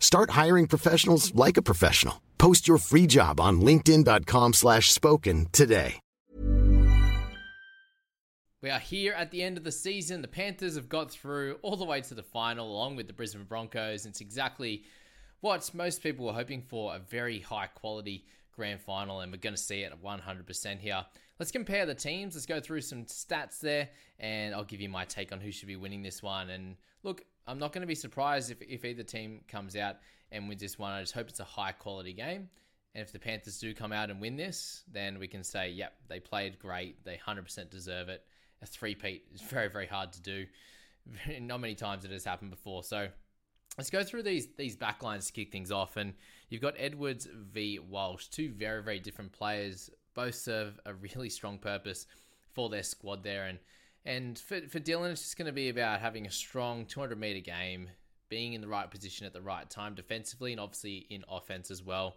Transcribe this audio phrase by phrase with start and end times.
[0.00, 2.20] Start hiring professionals like a professional.
[2.38, 6.00] Post your free job on linkedin.com slash spoken today.
[8.60, 10.20] We are here at the end of the season.
[10.20, 13.44] The Panthers have got through all the way to the final along with the Brisbane
[13.44, 14.04] Broncos.
[14.04, 14.82] It's exactly
[15.40, 19.54] what most people were hoping for a very high quality grand final, and we're going
[19.54, 21.06] to see it at 100% here.
[21.38, 22.34] Let's compare the teams.
[22.34, 25.68] Let's go through some stats there, and I'll give you my take on who should
[25.68, 26.50] be winning this one.
[26.50, 26.74] And
[27.04, 29.96] look, I'm not going to be surprised if, if either team comes out
[30.30, 30.92] and wins this one.
[30.92, 32.48] I just hope it's a high quality game.
[32.94, 35.94] And if the Panthers do come out and win this, then we can say, yep,
[36.08, 37.02] they played great.
[37.04, 38.22] They 100% deserve it.
[38.62, 40.46] A three-peat is very, very hard to do.
[41.40, 42.82] Not many times it has happened before.
[42.82, 43.08] So
[43.78, 45.96] let's go through these these backlines to kick things off.
[45.96, 46.12] And
[46.50, 49.90] you've got Edwards v Walsh, two very, very different players.
[50.14, 52.06] Both serve a really strong purpose
[52.52, 53.46] for their squad there.
[53.46, 53.58] And
[54.04, 57.40] and for, for Dylan, it's just going to be about having a strong 200 meter
[57.40, 57.88] game,
[58.28, 61.82] being in the right position at the right time defensively, and obviously in offense as
[61.82, 62.16] well.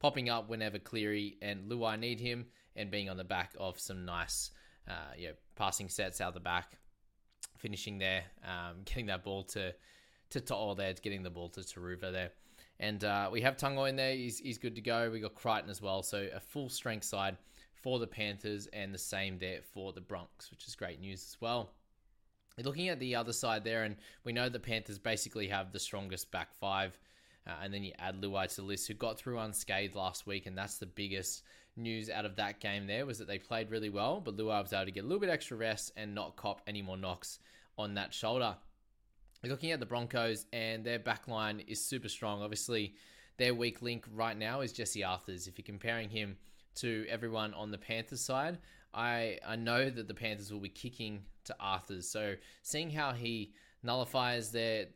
[0.00, 2.46] Popping up whenever Cleary and Luai need him,
[2.76, 4.50] and being on the back of some nice,
[4.88, 6.78] uh, you know, passing sets out the back,
[7.58, 9.74] finishing there, um, getting that ball to
[10.30, 12.30] to To'o there, getting the ball to Turuva there.
[12.80, 14.14] And uh, we have Tago in there.
[14.14, 15.08] He's, he's good to go.
[15.10, 16.02] We got Crichton as well.
[16.02, 17.36] So a full strength side
[17.84, 21.36] for the Panthers and the same there for the Broncs, which is great news as
[21.38, 21.70] well.
[22.56, 26.30] Looking at the other side there, and we know the Panthers basically have the strongest
[26.30, 26.98] back five.
[27.46, 30.46] Uh, and then you add Luai to the list, who got through unscathed last week,
[30.46, 31.42] and that's the biggest
[31.76, 32.86] news out of that game.
[32.86, 35.20] There was that they played really well, but Luai was able to get a little
[35.20, 37.38] bit extra rest and not cop any more knocks
[37.76, 38.56] on that shoulder.
[39.42, 42.40] Looking at the Broncos, and their back line is super strong.
[42.40, 42.94] Obviously,
[43.36, 45.46] their weak link right now is Jesse Arthars.
[45.46, 46.38] If you're comparing him
[46.76, 48.58] to everyone on the Panthers side,
[48.92, 52.04] I I know that the Panthers will be kicking to Arthars.
[52.04, 53.52] So seeing how he
[53.82, 54.86] nullifies their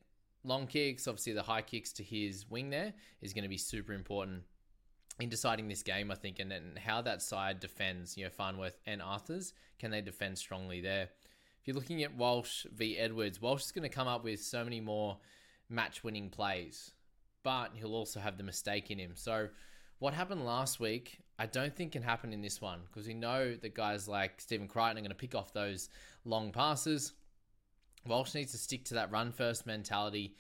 [0.44, 3.92] long kicks, obviously the high kicks to his wing there is going to be super
[3.92, 4.42] important
[5.20, 8.78] in deciding this game, I think, and, and how that side defends, you know, Farnworth
[8.86, 9.52] and Arthars.
[9.78, 11.08] Can they defend strongly there?
[11.60, 12.96] If you're looking at Walsh v.
[12.96, 15.18] Edwards, Walsh is going to come up with so many more
[15.68, 16.92] match winning plays,
[17.42, 19.12] but he'll also have the mistake in him.
[19.14, 19.48] So,
[19.98, 23.54] what happened last week, I don't think can happen in this one because we know
[23.54, 25.88] that guys like Stephen Crichton are going to pick off those
[26.24, 27.12] long passes.
[28.06, 30.34] Walsh needs to stick to that run first mentality,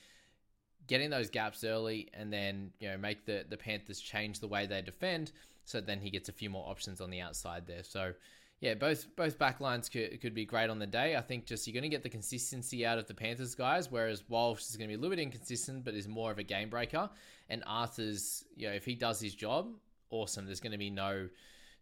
[0.86, 4.66] getting those gaps early, and then you know make the the Panthers change the way
[4.66, 5.32] they defend.
[5.64, 7.84] So then he gets a few more options on the outside there.
[7.84, 8.14] So
[8.60, 11.14] yeah, both both backlines could, could be great on the day.
[11.14, 14.24] I think just you're going to get the consistency out of the Panthers guys, whereas
[14.28, 16.68] Walsh is going to be a little bit inconsistent, but is more of a game
[16.68, 17.08] breaker.
[17.48, 19.68] And Arthars, you know, if he does his job,
[20.10, 20.46] awesome.
[20.46, 21.28] There's going to be no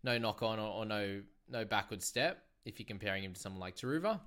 [0.02, 3.60] no knock on or, or no no backward step if you're comparing him to someone
[3.60, 4.20] like Turuva.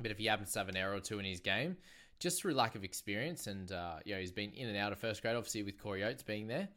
[0.00, 1.76] But if he happens to have an error or two in his game,
[2.20, 4.98] just through lack of experience, and uh, you know he's been in and out of
[4.98, 6.68] first grade, obviously with Corey Oates being there,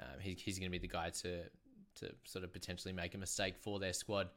[0.00, 1.42] um, he, he's going to be the guy to
[1.96, 4.28] to sort of potentially make a mistake for their squad.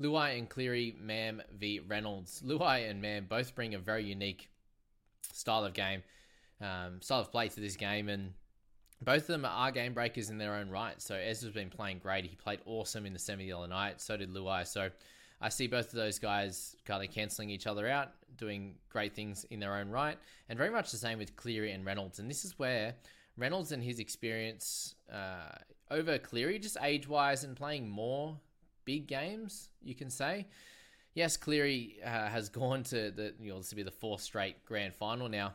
[0.00, 2.42] Luai and Cleary, Mam v Reynolds.
[2.44, 4.48] Luai and Mam both bring a very unique
[5.32, 6.02] style of game,
[6.60, 8.32] um, style of play to this game, and
[9.02, 11.00] both of them are game breakers in their own right.
[11.00, 12.24] So Ezra's been playing great.
[12.24, 14.00] He played awesome in the semi the other night.
[14.00, 14.66] So did Luai.
[14.66, 14.90] So
[15.40, 19.44] I see both of those guys kind of cancelling each other out, doing great things
[19.50, 20.18] in their own right,
[20.48, 22.18] and very much the same with Cleary and Reynolds.
[22.18, 22.94] And this is where
[23.36, 25.56] Reynolds and his experience uh,
[25.92, 28.36] over Cleary, just age wise and playing more
[28.84, 30.48] big games, you can say.
[31.14, 34.64] Yes, Cleary uh, has gone to the you know this will be the fourth straight
[34.64, 35.52] grand final now,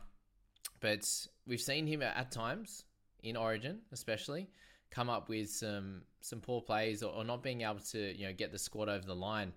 [0.80, 1.06] but
[1.46, 2.84] we've seen him at times
[3.24, 4.48] in Origin, especially
[4.94, 8.32] come up with some some poor plays or, or not being able to you know
[8.32, 9.52] get the squad over the line.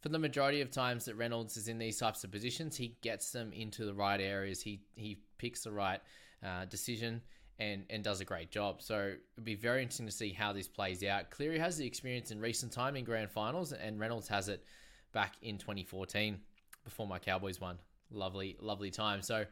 [0.00, 3.32] For the majority of times that Reynolds is in these types of positions, he gets
[3.32, 4.60] them into the right areas.
[4.60, 6.00] He he picks the right
[6.44, 7.22] uh, decision
[7.58, 8.82] and and does a great job.
[8.82, 11.30] So it'd be very interesting to see how this plays out.
[11.30, 14.64] Cleary has the experience in recent time in grand finals, and Reynolds has it
[15.12, 16.38] back in 2014
[16.84, 17.78] before my Cowboys won.
[18.10, 19.22] Lovely, lovely time.
[19.22, 19.44] So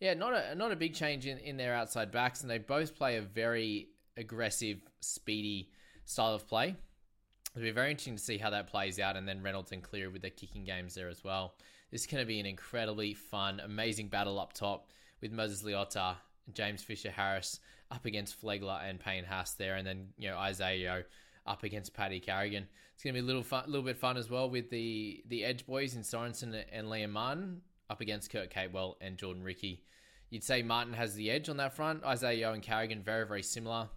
[0.00, 2.94] yeah, not a not a big change in, in their outside backs, and they both
[2.96, 5.70] play a very aggressive, speedy
[6.04, 6.76] style of play.
[7.54, 10.08] It'll be very interesting to see how that plays out, and then Reynolds and Cleary
[10.08, 11.54] with their kicking games there as well.
[11.90, 14.88] This is going to be an incredibly fun, amazing battle up top
[15.20, 16.16] with Moses Leota
[16.52, 21.04] James Fisher Harris up against Flegler and Payne Haas there, and then you know Isaah
[21.46, 22.66] up against Paddy Carrigan.
[22.94, 25.44] It's going to be a little fun, little bit fun as well with the the
[25.44, 27.60] Edge boys in Sorensen and Liam Martin
[27.94, 29.84] up against Kurt Capewell and Jordan Riki.
[30.30, 32.02] You'd say Martin has the edge on that front.
[32.04, 33.88] Isaah and Carrigan very very similar.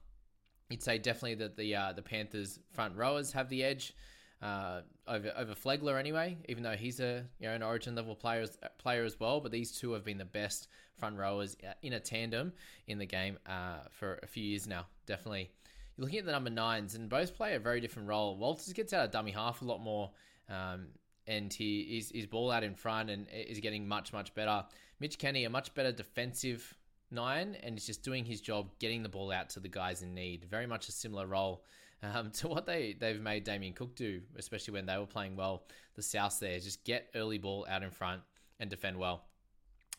[0.70, 3.96] You'd say definitely that the uh, the Panthers front rowers have the edge
[4.44, 8.46] uh, over over Flegler anyway, even though he's a you know an Origin level player
[8.78, 9.40] player as well.
[9.40, 12.54] But these two have been the best front rowers uh, in a tandem
[12.86, 14.86] in the game uh, for a few years now.
[15.08, 15.50] Definitely,
[15.96, 18.38] you're looking at the number nines, and both play a very different role.
[18.38, 20.12] Walters gets out of dummy half a lot more,
[20.50, 20.90] um,
[21.28, 24.66] and he is his ball out in front and is getting much much better.
[25.00, 26.76] Mitch Kenny, a much better defensive
[27.12, 30.14] nine, and is just doing his job, getting the ball out to the guys in
[30.14, 30.46] need.
[30.46, 31.64] Very much a similar role
[32.04, 35.64] um, to what they, they've made Damien Cook do, especially when they were playing well.
[35.96, 38.22] The South there, just get early ball out in front
[38.60, 39.24] and defend well.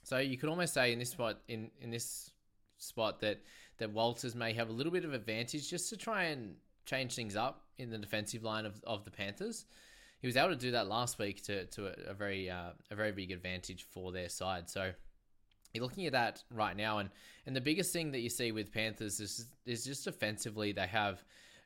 [0.04, 2.30] So you could almost say in this spot, in, in this
[2.78, 3.40] spot, that
[3.78, 7.36] that Walters may have a little bit of advantage just to try and change things
[7.36, 9.66] up in the defensive line of, of the Panthers.
[10.20, 12.94] He was able to do that last week to, to a, a very uh, a
[12.94, 14.68] very big advantage for their side.
[14.68, 14.92] So
[15.72, 17.10] you're looking at that right now, and
[17.46, 21.22] and the biggest thing that you see with Panthers is is just offensively they have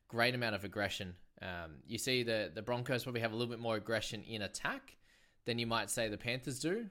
[0.08, 1.14] great amount of aggression.
[1.40, 4.96] Um, you see the the Broncos probably have a little bit more aggression in attack
[5.44, 6.86] than you might say the Panthers do.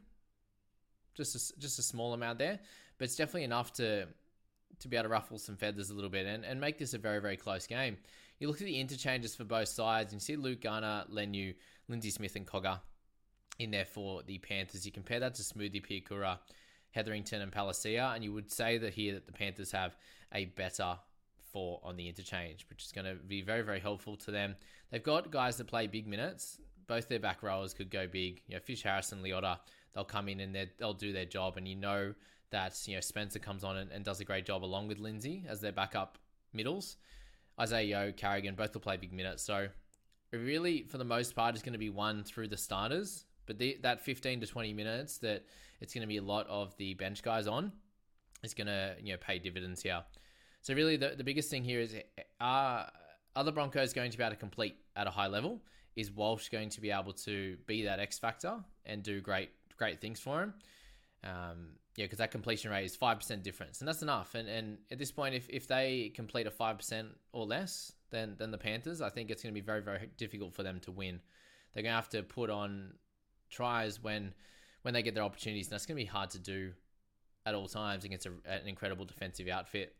[1.13, 2.59] Just a, just a small amount there,
[2.97, 4.07] but it's definitely enough to
[4.79, 6.97] to be able to ruffle some feathers a little bit and, and make this a
[6.97, 7.97] very very close game.
[8.41, 11.53] You look at the interchanges for both sides, and you see Luke Garner, Leniu,
[11.87, 12.79] Lindsay Smith, and Cogger
[13.59, 14.83] in there for the Panthers.
[14.83, 16.39] You compare that to Smoothy Piakura,
[16.89, 19.95] Hetherington, and Palasia, and you would say that here that the Panthers have
[20.33, 20.97] a better
[21.53, 24.55] for on the interchange, which is going to be very, very helpful to them.
[24.89, 26.57] They've got guys that play big minutes.
[26.87, 28.41] Both their back rowers could go big.
[28.47, 29.59] You know, Fish Harris and Leota,
[29.93, 31.57] they'll come in and they'll do their job.
[31.57, 32.15] And you know
[32.49, 35.45] that, you know, Spencer comes on and, and does a great job along with Lindsay
[35.47, 36.17] as their backup
[36.53, 36.97] middles.
[37.57, 39.43] Isaah Yeo, Carrigan, both will play big minutes.
[39.43, 39.67] So
[40.31, 43.25] really, for the most part, is going to be one through the starters.
[43.45, 45.45] But the, that 15 to 20 minutes that
[45.79, 47.71] it's going to be a lot of the bench guys on
[48.43, 50.03] is going to, you know, pay dividends here.
[50.61, 51.95] So really, the, the biggest thing here is
[52.39, 52.89] are
[53.43, 55.59] the Broncos going to be able to complete at a high level?
[55.95, 59.99] Is Walsh going to be able to be that X factor and do great great
[59.99, 60.53] things for him?
[61.23, 64.33] Um, yeah, because that completion rate is five percent difference, and that's enough.
[64.35, 68.35] And and at this point, if if they complete a five percent or less than
[68.37, 70.91] than the Panthers, I think it's going to be very very difficult for them to
[70.91, 71.19] win.
[71.73, 72.93] They're going to have to put on
[73.49, 74.33] tries when
[74.83, 76.71] when they get their opportunities, and that's going to be hard to do
[77.45, 79.95] at all times against a, an incredible defensive outfit.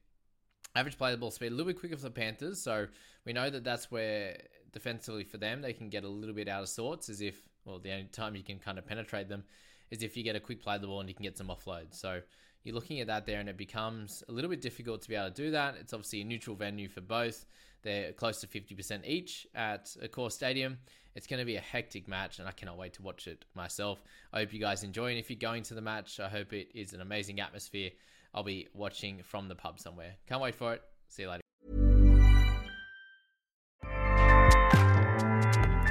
[0.76, 2.88] Average play the ball speed a little bit quicker for the Panthers, so
[3.26, 4.38] we know that that's where
[4.72, 7.10] defensively for them they can get a little bit out of sorts.
[7.10, 9.44] As if, well, the only time you can kind of penetrate them
[9.92, 11.48] is if you get a quick play of the ball and you can get some
[11.48, 11.88] offload.
[11.92, 12.22] So
[12.64, 15.30] you're looking at that there, and it becomes a little bit difficult to be able
[15.30, 15.76] to do that.
[15.80, 17.46] It's obviously a neutral venue for both.
[17.84, 20.78] They're close to 50% each at Accor Stadium.
[21.16, 24.04] It's going to be a hectic match, and I cannot wait to watch it myself.
[24.32, 26.70] I hope you guys enjoy, and if you're going to the match, I hope it
[26.76, 27.90] is an amazing atmosphere.
[28.34, 30.16] I'll be watching from the pub somewhere.
[30.28, 30.82] Can't wait for it.
[31.10, 31.42] See you later.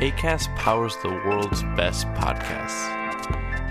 [0.00, 3.19] ACAST powers the world's best podcasts.